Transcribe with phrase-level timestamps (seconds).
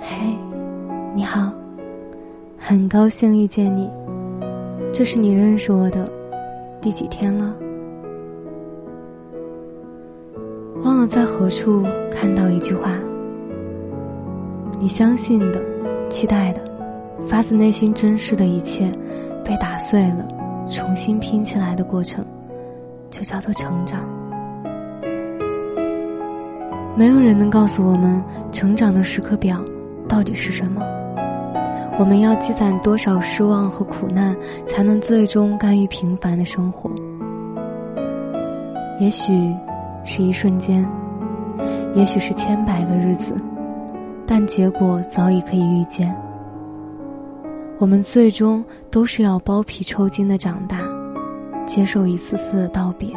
[0.00, 0.16] 嘿，
[1.14, 1.52] 你好，
[2.56, 3.90] 很高兴遇见你。
[4.92, 6.08] 这是你认识我的
[6.80, 7.54] 第几天了？
[10.82, 12.92] 忘了在何处看到一句话：
[14.78, 15.60] 你相信的、
[16.08, 16.60] 期待的、
[17.26, 18.90] 发自内心珍视的一切，
[19.44, 20.26] 被打碎了，
[20.68, 22.24] 重新拼起来的过程，
[23.10, 24.00] 就叫做成长。
[26.96, 29.62] 没有人能告诉我们成长的时刻表
[30.08, 30.82] 到底是什么。
[31.98, 34.34] 我们要积攒多少失望和苦难，
[34.66, 36.90] 才能最终甘于平凡的生活？
[39.00, 39.54] 也许
[40.04, 40.88] 是一瞬间，
[41.94, 43.32] 也许是千百个日子，
[44.26, 46.14] 但结果早已可以预见。
[47.78, 50.78] 我们最终都是要剥皮抽筋的长大，
[51.66, 53.08] 接受一次次的道别，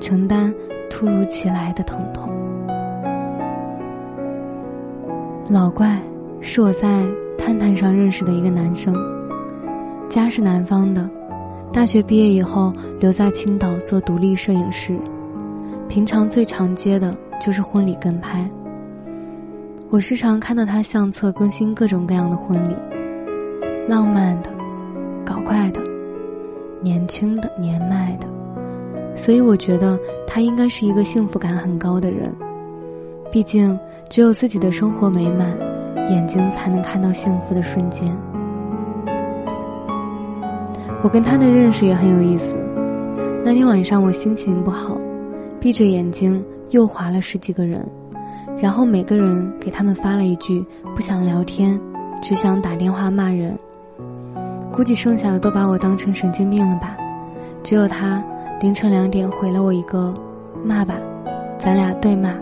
[0.00, 0.52] 承担
[0.88, 2.28] 突如其来的疼痛。
[5.50, 6.00] 老怪
[6.40, 7.04] 是我在
[7.36, 8.94] 探探上认识的一个男生，
[10.08, 11.10] 家是南方的，
[11.72, 14.96] 大学毕业以后留在青岛做独立摄影师，
[15.88, 18.48] 平常最常接的就是婚礼跟拍。
[19.88, 22.76] 我时常看到他相册更新各种各样的婚礼，
[23.88, 24.50] 浪漫的、
[25.24, 25.80] 搞怪的、
[26.80, 28.28] 年轻的、年迈的，
[29.16, 29.98] 所以我觉得
[30.28, 32.32] 他应该是一个幸福感很高的人。
[33.30, 33.78] 毕竟，
[34.08, 35.56] 只有自己的生活美满，
[36.10, 38.12] 眼睛才能看到幸福的瞬间。
[41.02, 42.56] 我跟他的认识也很有意思。
[43.44, 44.98] 那天晚上我心情不好，
[45.60, 47.86] 闭着眼睛又划了十几个人，
[48.58, 50.64] 然后每个人给他们发了一句
[50.94, 51.80] “不想聊天，
[52.20, 53.56] 只想打电话骂人”。
[54.72, 56.96] 估计剩下的都把我当成神经病了吧？
[57.62, 58.22] 只有他
[58.60, 60.12] 凌晨两点回了我一个
[60.66, 60.96] “骂吧，
[61.56, 62.34] 咱俩对骂”。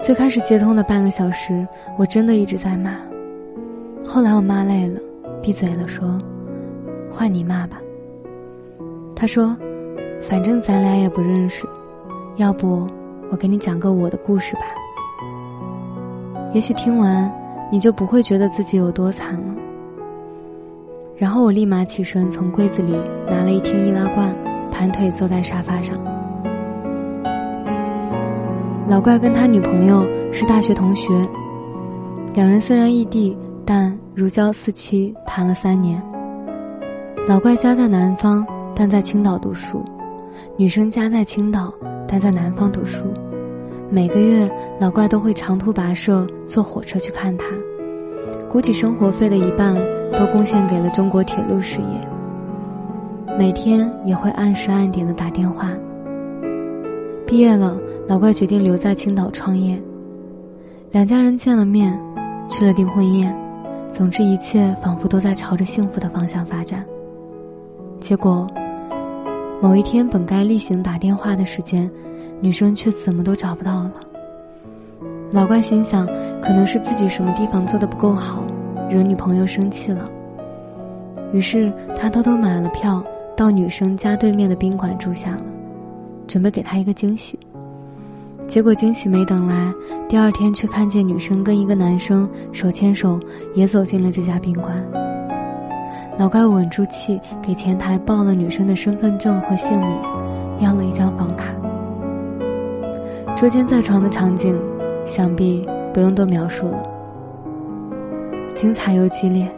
[0.00, 1.66] 最开始接通的半个小时，
[1.98, 2.96] 我真的一直在骂。
[4.04, 4.98] 后来我骂累了，
[5.42, 6.18] 闭嘴了，说
[7.12, 7.78] ：“换你骂吧。”
[9.14, 9.54] 他说
[10.26, 11.66] ：“反正咱俩也不认识，
[12.36, 12.88] 要不
[13.30, 14.62] 我给你讲个我的故事吧。
[16.54, 17.30] 也许听完
[17.70, 19.54] 你就不会觉得自己有多惨了。”
[21.14, 22.96] 然后我立马起身，从柜子里
[23.28, 24.34] 拿了一听易拉罐，
[24.72, 25.94] 盘腿坐在沙发上。
[28.90, 31.06] 老怪跟他女朋友是大学同学，
[32.34, 36.02] 两人虽然异地，但如胶似漆，谈了三年。
[37.28, 39.78] 老怪家在南方，但在青岛读书；
[40.56, 41.72] 女生家在青岛，
[42.08, 43.04] 但在南方读书。
[43.88, 47.46] 每个月，老怪都会长途跋涉坐火车去看她，
[48.48, 49.72] 估计生活费的一半
[50.18, 53.38] 都贡献给了中国铁路事业。
[53.38, 55.70] 每天也会按时按点的打电话。
[57.30, 59.80] 毕业了，老怪决定留在青岛创业。
[60.90, 61.96] 两家人见了面，
[62.48, 63.32] 吃了订婚宴，
[63.92, 66.84] 总之一切仿佛都在朝着幸福的方向发展。
[68.00, 68.44] 结果，
[69.62, 71.88] 某一天本该例行打电话的时间，
[72.40, 73.92] 女生却怎么都找不到了。
[75.30, 76.08] 老怪心想，
[76.42, 78.42] 可能是自己什么地方做的不够好，
[78.90, 80.10] 惹女朋友生气了。
[81.32, 83.00] 于是他偷偷买了票，
[83.36, 85.42] 到女生家对面的宾馆住下了。
[86.30, 87.36] 准备给他一个惊喜，
[88.46, 89.74] 结果惊喜没等来，
[90.08, 93.18] 第二天却看见女生跟一个男生手牵手
[93.52, 94.80] 也走进了这家宾馆。
[96.16, 99.90] 老怪稳住气，给前台报了女生的身份证和姓名，
[100.60, 101.52] 要了一张房卡。
[103.36, 104.56] 捉奸在床的场景，
[105.04, 106.82] 想必不用多描述了，
[108.54, 109.50] 精彩又激烈。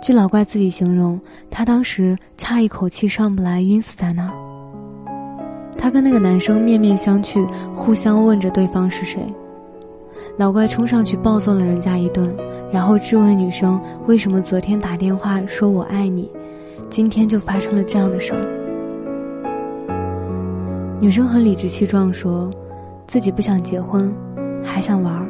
[0.00, 4.47] 据老怪自己形容，他当时差一口气上不来，晕死在那儿。
[5.78, 9.24] 他跟那个男生面面相觑，互相问着对方是谁。
[10.36, 12.34] 老怪冲上去暴揍了人家一顿，
[12.72, 16.30] 然后质问女生为什么昨天打电话说我爱你，
[16.90, 18.40] 今天就发生了这样的事儿。
[21.00, 22.50] 女生很理直气壮说，
[23.06, 24.12] 自己不想结婚，
[24.62, 25.28] 还想玩儿。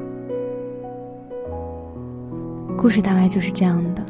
[2.76, 4.02] 故事大概就是这样的。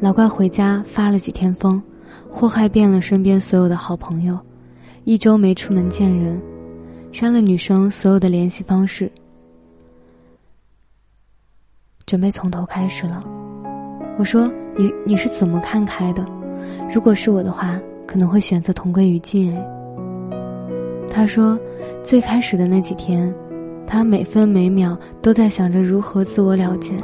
[0.00, 1.80] 老怪回家发了几天疯，
[2.28, 4.36] 祸害遍了身边所有的好朋友。
[5.04, 6.40] 一周没出门见人，
[7.10, 9.10] 删了女生所有的联系方式，
[12.06, 13.24] 准备从头开始了。
[14.16, 16.24] 我说：“你你是怎么看开的？
[16.88, 19.66] 如果是我的话，可能会选择同归于尽。”哎，
[21.08, 21.58] 他说
[22.04, 23.34] ：“最开始的那几天，
[23.84, 26.94] 他每分每秒都在想着如何自我了结，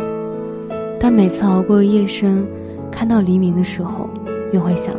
[1.01, 2.47] 但每次熬过夜深，
[2.93, 4.09] 看到黎明的时候，
[4.53, 4.95] 又会想：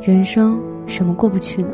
[0.00, 0.56] 人生
[0.86, 1.70] 什么过不去呢？”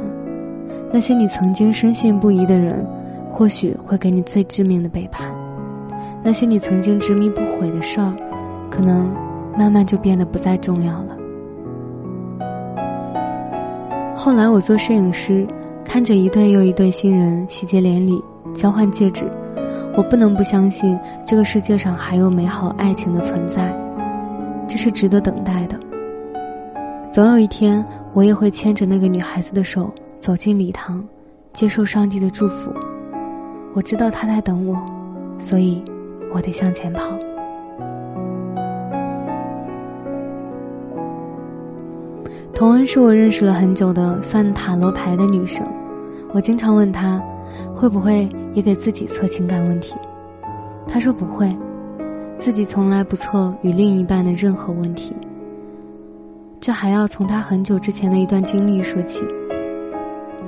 [0.93, 2.87] 那些你曾经深信不疑的人，
[3.31, 5.33] 或许会给你最致命的背叛。
[6.23, 8.15] 那些你曾经执迷不悔的事儿，
[8.71, 9.11] 可能
[9.57, 11.17] 慢慢就变得不再重要了。
[14.15, 15.47] 后来我做摄影师，
[15.83, 18.23] 看着一对又一对新人喜结连理，
[18.55, 19.25] 交换戒指，
[19.97, 23.75] 我不能不相信这个世界上还有美好爱情的存在，
[24.69, 25.77] 这是值得等待的。
[27.11, 29.91] 总有一天，我也会牵着那个女孩子的手
[30.23, 31.05] 走进礼堂，
[31.53, 32.73] 接受上帝的祝福。
[33.75, 34.81] 我知道他在等我，
[35.39, 35.83] 所以。
[36.35, 37.03] 我得向前跑。
[42.55, 45.63] 童恩是我认识了很久的算塔罗牌的女生，
[46.33, 47.23] 我经常问她，
[47.75, 49.95] 会不会也给自己测情感问题？
[50.89, 51.55] 她说不会，
[52.39, 55.15] 自己从来不测与另一半的任何问题。
[56.61, 59.23] 这还要从她很久之前的一段经历说起。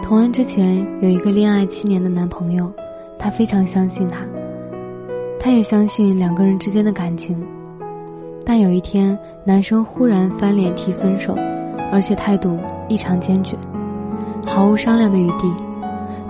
[0.04, 2.70] 童恩之前有一个恋爱七年的男朋友，
[3.18, 4.18] 她非常相信他。
[5.40, 7.42] 他也相信两个人之间的感情，
[8.44, 11.34] 但有一天，男生忽然翻脸提分手，
[11.90, 13.56] 而且态度异常坚决，
[14.46, 15.50] 毫无商量的余地。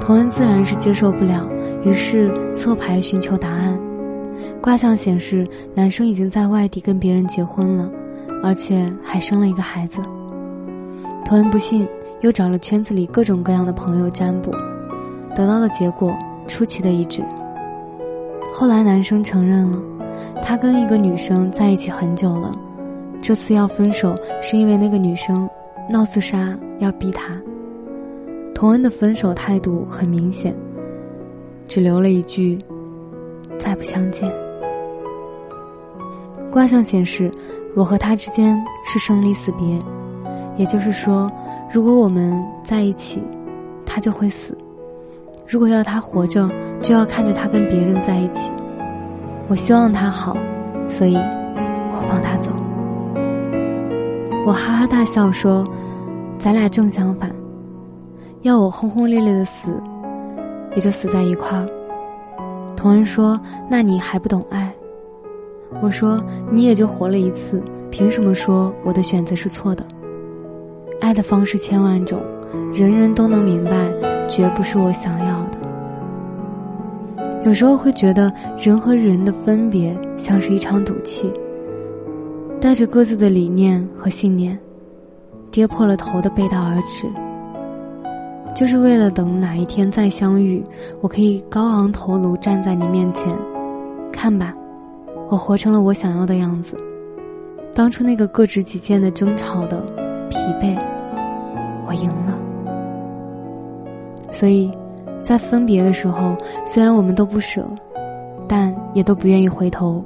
[0.00, 1.44] 童恩自然是接受不了，
[1.82, 3.76] 于是侧牌寻求答案。
[4.62, 5.44] 卦象显示，
[5.74, 7.90] 男生已经在外地跟别人结婚了，
[8.40, 9.98] 而且还生了一个孩子。
[11.24, 11.88] 童恩不信，
[12.24, 14.50] 又找了圈子里各种各样的朋友占卜，
[15.36, 16.10] 得到的结果
[16.48, 17.22] 出奇的一致。
[18.54, 19.78] 后来男生承认了，
[20.42, 22.50] 他跟一个女生在一起很久了，
[23.20, 25.46] 这次要分手是因为那个女生
[25.90, 27.38] 闹自杀要逼他。
[28.54, 30.54] 童恩的分手态度很明显，
[31.68, 32.58] 只留了一句
[33.60, 34.32] “再不相见”。
[36.50, 37.30] 卦象显示，
[37.76, 39.78] 我和他之间是生离死别，
[40.56, 41.30] 也就是说，
[41.74, 43.20] 如果我们在一起，
[43.84, 44.56] 他就会死。
[45.44, 46.48] 如果要他活着，
[46.80, 48.48] 就要看着他跟别人在一起。
[49.48, 50.36] 我希望他好，
[50.86, 52.52] 所以我放他走。
[54.46, 55.66] 我哈哈大笑说
[56.38, 57.28] ：“咱俩正相反，
[58.42, 59.66] 要我轰轰烈烈的死，
[60.76, 61.66] 也就死在一块儿。”
[62.76, 63.36] 同恩说
[63.68, 64.72] ：“那你还不懂爱？”
[65.82, 66.22] 我说
[66.52, 67.60] ：“你也就活了一次，
[67.90, 69.84] 凭什么说我的选择是错的？
[71.14, 72.20] 的方式千万种，
[72.72, 73.70] 人人都能明白。”
[74.26, 75.58] 绝不是我想要的。
[77.44, 81.30] 有时候会觉得人和人的分别像是一场赌气，
[82.58, 84.58] 带着各自的理念和信念，
[85.50, 87.06] 跌破了头的背道而驰，
[88.56, 90.64] 就是为了等哪一天再相遇，
[91.02, 93.28] 我可以高昂头颅站在你面前，
[94.10, 94.54] 看吧，
[95.28, 96.76] 我活成了我想要的样子。
[97.74, 99.80] 当初那个各执己见的争吵的
[100.30, 100.74] 疲惫，
[101.86, 102.38] 我赢了。
[104.30, 104.70] 所以，
[105.22, 106.36] 在分别的时候，
[106.66, 107.64] 虽然我们都不舍，
[108.48, 110.04] 但也都不愿意回头，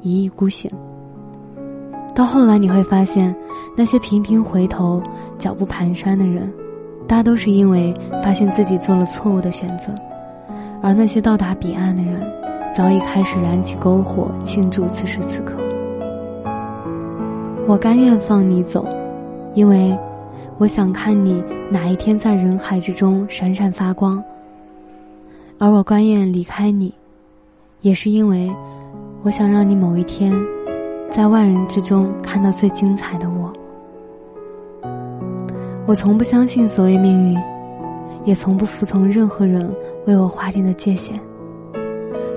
[0.00, 0.70] 一意孤行。
[2.14, 3.34] 到后来，你会发现，
[3.76, 5.00] 那些频频回头、
[5.38, 6.52] 脚步蹒跚的人，
[7.06, 9.92] 大都是因为发现自己做了错误的选择；
[10.82, 12.20] 而那些到达彼岸的人，
[12.74, 15.54] 早已开始燃起篝火，庆祝此时此刻。
[17.68, 18.84] 我甘愿放你走，
[19.54, 19.96] 因为。
[20.62, 21.42] 我想看你
[21.72, 24.22] 哪一天在人海之中闪闪发光，
[25.58, 26.94] 而我甘愿离开你，
[27.80, 28.48] 也是因为
[29.24, 30.32] 我想让你某一天，
[31.10, 33.52] 在万人之中看到最精彩的我。
[35.84, 37.40] 我从不相信所谓命运，
[38.24, 39.68] 也从不服从任何人
[40.06, 41.18] 为我划定的界限。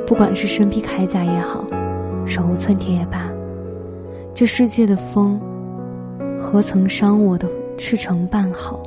[0.07, 1.63] 不管是身披铠甲也好，
[2.25, 3.29] 手无寸铁也罢，
[4.33, 5.39] 这世界的风，
[6.39, 7.47] 何曾伤我的？
[7.77, 8.81] 赤诚办好，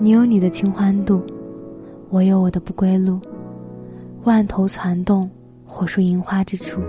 [0.00, 1.22] 你有你的清欢度，
[2.08, 3.20] 我有我的不归路。
[4.24, 5.30] 万头攒动，
[5.66, 6.80] 火树银花之处，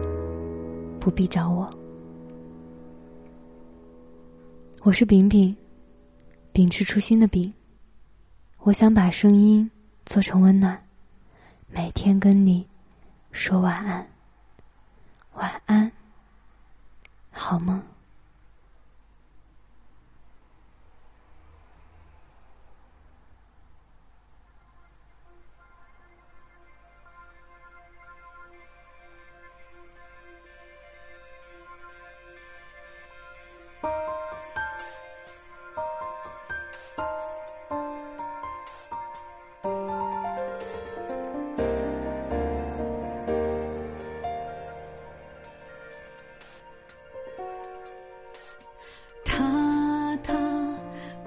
[1.00, 1.70] 不必找我。
[4.84, 5.56] 我是饼饼，
[6.54, 7.54] 秉持初心的饼。
[8.62, 9.70] 我想把声音
[10.06, 10.82] 做成温暖，
[11.68, 12.66] 每天跟你
[13.32, 14.08] 说晚安，
[15.34, 15.92] 晚安，
[17.32, 17.82] 好梦。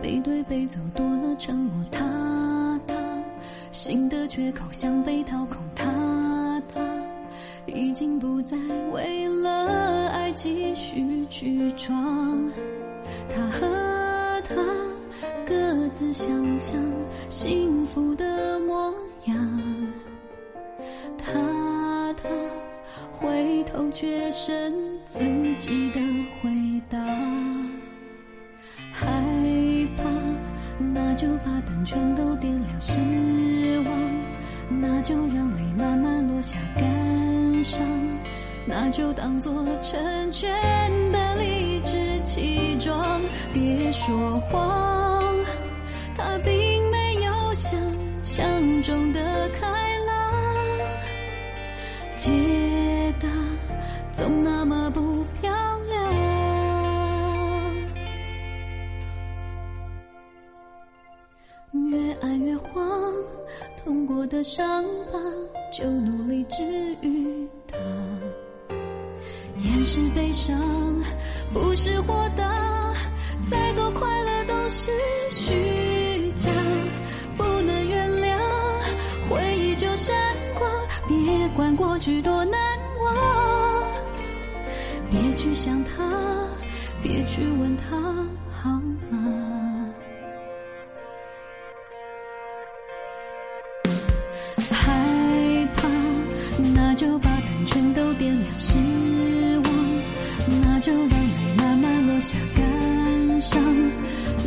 [0.06, 2.94] 背对背走多了沉默，他他
[3.72, 6.80] 心的缺口像被掏空，他他
[7.66, 8.56] 已经不再
[8.92, 12.48] 为了爱继续去闯，
[13.28, 13.66] 他和
[14.44, 14.54] 他
[15.44, 16.28] 各自想
[16.60, 16.80] 象
[17.28, 18.94] 幸福的模
[19.24, 19.58] 样，
[21.18, 22.28] 他他
[23.12, 24.72] 回头却剩
[38.68, 40.50] 那就当作成全
[41.12, 45.34] 的理直气壮，别说谎，
[46.16, 47.80] 他并没有想
[48.24, 49.66] 象中的开
[50.00, 50.32] 朗，
[52.16, 53.28] 解答
[54.12, 55.52] 总那么不漂
[55.88, 56.12] 亮，
[61.90, 63.14] 越爱越慌，
[63.84, 65.20] 痛过的伤疤
[65.72, 66.64] 就努力治
[67.00, 67.76] 愈它。
[69.88, 70.60] 是悲伤
[71.54, 72.44] 不是豁达，
[73.48, 74.90] 再多快乐都是
[75.30, 76.50] 虚假。
[77.36, 78.36] 不能原谅，
[79.30, 80.12] 回忆就闪
[80.58, 80.68] 光，
[81.06, 82.60] 别管过去多难
[83.00, 83.14] 忘。
[85.08, 86.10] 别去想他，
[87.00, 87.96] 别去问他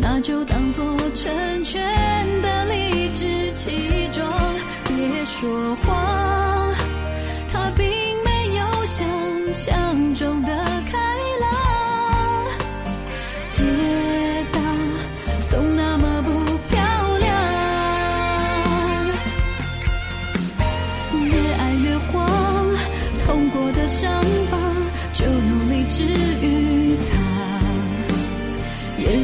[0.01, 0.68] 那就当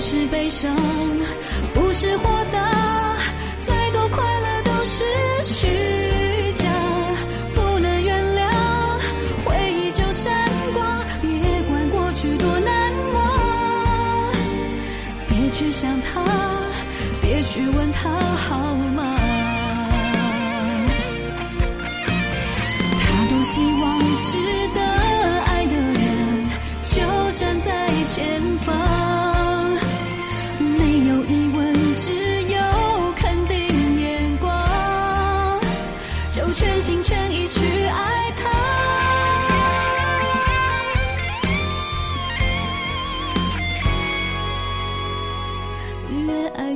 [0.06, 0.26] 是。
[0.28, 0.76] 悲伤
[1.74, 3.18] 不是豁达，
[3.66, 5.04] 再多快乐都是
[5.44, 6.66] 虚假。
[7.56, 8.42] 不能原谅，
[9.46, 10.34] 回忆就闪
[10.74, 11.30] 光，别
[11.70, 14.34] 管过去多难忘。
[15.28, 16.24] 别去想他，
[17.22, 18.10] 别去问他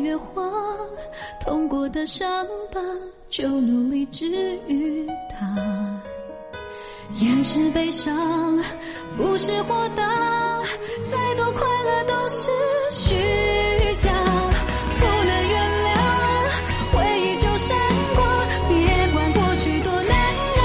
[0.01, 0.51] 越慌，
[1.39, 2.27] 痛过的伤
[2.71, 2.79] 疤
[3.29, 5.55] 就努力治愈它。
[7.21, 8.15] 掩饰悲伤
[9.17, 10.61] 不是豁达，
[11.05, 12.49] 再多快乐都是
[12.91, 13.15] 虚
[13.97, 14.11] 假。
[14.99, 15.89] 不能原谅，
[16.93, 17.77] 回忆就闪
[18.15, 18.77] 光，别
[19.11, 20.15] 管过去多难
[20.57, 20.59] 忘。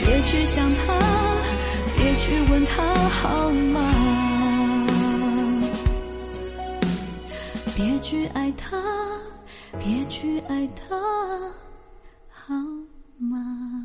[0.00, 0.98] 别去想他，
[1.96, 3.89] 别去问他好吗？
[7.82, 8.78] 别去爱他，
[9.78, 10.94] 别去爱他，
[12.28, 12.54] 好
[13.16, 13.79] 吗？